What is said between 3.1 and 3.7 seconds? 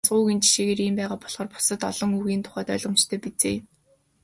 биз ээ.